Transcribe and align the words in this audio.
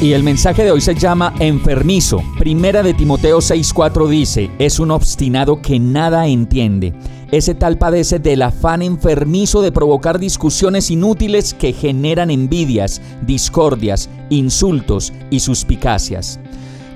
Y 0.00 0.12
el 0.12 0.22
mensaje 0.22 0.62
de 0.62 0.70
hoy 0.70 0.82
se 0.82 0.94
llama 0.94 1.32
enfermizo. 1.38 2.22
Primera 2.38 2.82
de 2.82 2.92
Timoteo 2.92 3.38
6:4 3.38 4.08
dice, 4.08 4.50
es 4.58 4.78
un 4.78 4.90
obstinado 4.90 5.62
que 5.62 5.78
nada 5.78 6.26
entiende. 6.26 6.92
Ese 7.32 7.54
tal 7.54 7.78
padece 7.78 8.18
del 8.18 8.42
afán 8.42 8.82
enfermizo 8.82 9.62
de 9.62 9.72
provocar 9.72 10.18
discusiones 10.18 10.90
inútiles 10.90 11.54
que 11.54 11.72
generan 11.72 12.30
envidias, 12.30 13.00
discordias, 13.26 14.10
insultos 14.28 15.14
y 15.30 15.40
suspicacias. 15.40 16.38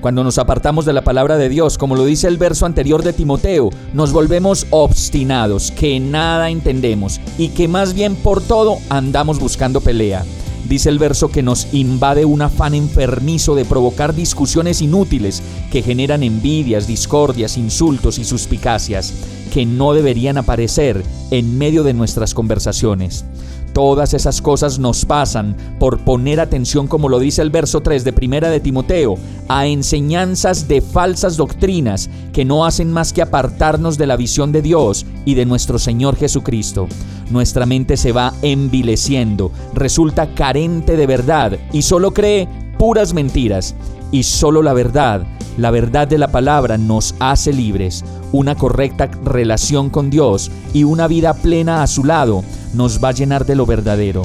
Cuando 0.02 0.22
nos 0.22 0.38
apartamos 0.38 0.84
de 0.84 0.92
la 0.92 1.02
palabra 1.02 1.38
de 1.38 1.48
Dios, 1.48 1.78
como 1.78 1.96
lo 1.96 2.04
dice 2.04 2.28
el 2.28 2.36
verso 2.36 2.66
anterior 2.66 3.02
de 3.02 3.14
Timoteo, 3.14 3.70
nos 3.94 4.12
volvemos 4.12 4.66
obstinados, 4.70 5.70
que 5.72 6.00
nada 6.00 6.50
entendemos 6.50 7.18
y 7.38 7.48
que 7.48 7.66
más 7.66 7.94
bien 7.94 8.14
por 8.14 8.42
todo 8.42 8.78
andamos 8.90 9.40
buscando 9.40 9.80
pelea. 9.80 10.24
Dice 10.68 10.88
el 10.88 10.98
verso 10.98 11.28
que 11.28 11.42
nos 11.42 11.72
invade 11.72 12.24
un 12.24 12.42
afán 12.42 12.74
enfermizo 12.74 13.54
de 13.54 13.64
provocar 13.64 14.14
discusiones 14.14 14.82
inútiles 14.82 15.42
que 15.72 15.82
generan 15.82 16.22
envidias, 16.22 16.86
discordias, 16.86 17.56
insultos 17.56 18.18
y 18.18 18.24
suspicacias 18.24 19.12
que 19.52 19.66
no 19.66 19.92
deberían 19.92 20.38
aparecer 20.38 21.02
en 21.30 21.58
medio 21.58 21.82
de 21.82 21.92
nuestras 21.92 22.34
conversaciones. 22.34 23.24
Todas 23.72 24.14
esas 24.14 24.42
cosas 24.42 24.78
nos 24.78 25.04
pasan 25.04 25.56
por 25.78 26.00
poner 26.00 26.40
atención, 26.40 26.88
como 26.88 27.08
lo 27.08 27.18
dice 27.18 27.42
el 27.42 27.50
verso 27.50 27.80
3 27.80 28.04
de 28.04 28.12
Primera 28.12 28.50
de 28.50 28.60
Timoteo, 28.60 29.16
a 29.48 29.66
enseñanzas 29.66 30.66
de 30.68 30.80
falsas 30.80 31.36
doctrinas 31.36 32.10
que 32.32 32.44
no 32.44 32.64
hacen 32.64 32.92
más 32.92 33.12
que 33.12 33.22
apartarnos 33.22 33.96
de 33.98 34.06
la 34.06 34.16
visión 34.16 34.52
de 34.52 34.62
Dios 34.62 35.06
y 35.24 35.34
de 35.34 35.46
nuestro 35.46 35.78
Señor 35.78 36.16
Jesucristo 36.16 36.88
nuestra 37.30 37.64
mente 37.64 37.96
se 37.96 38.12
va 38.12 38.34
envileciendo, 38.42 39.52
resulta 39.72 40.34
carente 40.34 40.96
de 40.96 41.06
verdad 41.06 41.58
y 41.72 41.82
solo 41.82 42.12
cree 42.12 42.48
puras 42.78 43.14
mentiras. 43.14 43.74
Y 44.12 44.24
solo 44.24 44.62
la 44.62 44.72
verdad, 44.72 45.24
la 45.56 45.70
verdad 45.70 46.08
de 46.08 46.18
la 46.18 46.32
palabra 46.32 46.76
nos 46.78 47.14
hace 47.20 47.52
libres. 47.52 48.04
Una 48.32 48.56
correcta 48.56 49.08
relación 49.24 49.88
con 49.88 50.10
Dios 50.10 50.50
y 50.74 50.82
una 50.82 51.06
vida 51.06 51.34
plena 51.34 51.84
a 51.84 51.86
su 51.86 52.04
lado 52.04 52.42
nos 52.74 53.02
va 53.02 53.08
a 53.08 53.12
llenar 53.12 53.44
de 53.46 53.56
lo 53.56 53.66
verdadero. 53.66 54.22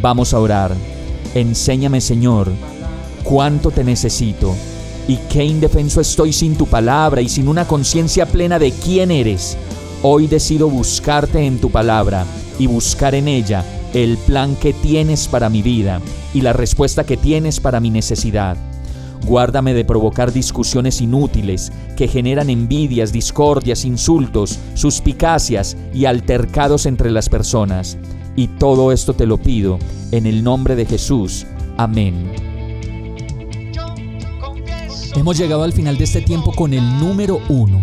Vamos 0.00 0.34
a 0.34 0.40
orar. 0.40 0.72
Enséñame 1.34 2.00
Señor, 2.00 2.50
cuánto 3.24 3.70
te 3.70 3.84
necesito 3.84 4.54
y 5.08 5.16
qué 5.30 5.44
indefenso 5.44 6.00
estoy 6.00 6.32
sin 6.32 6.56
tu 6.56 6.66
palabra 6.66 7.20
y 7.20 7.28
sin 7.28 7.48
una 7.48 7.66
conciencia 7.66 8.26
plena 8.26 8.58
de 8.58 8.72
quién 8.72 9.10
eres. 9.10 9.56
Hoy 10.02 10.26
decido 10.26 10.68
buscarte 10.68 11.44
en 11.44 11.58
tu 11.58 11.70
palabra 11.70 12.24
y 12.58 12.66
buscar 12.66 13.14
en 13.14 13.28
ella 13.28 13.64
el 13.94 14.16
plan 14.18 14.56
que 14.56 14.72
tienes 14.72 15.28
para 15.28 15.48
mi 15.48 15.62
vida 15.62 16.00
y 16.34 16.40
la 16.40 16.52
respuesta 16.52 17.04
que 17.04 17.16
tienes 17.16 17.60
para 17.60 17.80
mi 17.80 17.90
necesidad. 17.90 18.56
Guárdame 19.24 19.74
de 19.74 19.84
provocar 19.84 20.32
discusiones 20.32 21.00
inútiles 21.00 21.72
que 21.96 22.08
generan 22.08 22.50
envidias, 22.50 23.12
discordias, 23.12 23.84
insultos, 23.84 24.58
suspicacias 24.74 25.76
y 25.94 26.04
altercados 26.04 26.86
entre 26.86 27.10
las 27.10 27.28
personas. 27.28 27.96
Y 28.36 28.48
todo 28.48 28.92
esto 28.92 29.14
te 29.14 29.26
lo 29.26 29.38
pido 29.38 29.78
en 30.12 30.26
el 30.26 30.44
nombre 30.44 30.76
de 30.76 30.86
Jesús. 30.86 31.46
Amén. 31.76 32.32
Hemos 35.16 35.38
llegado 35.38 35.62
al 35.62 35.72
final 35.72 35.96
de 35.96 36.04
este 36.04 36.20
tiempo 36.20 36.52
con 36.52 36.74
el 36.74 36.82
número 36.98 37.40
uno 37.48 37.82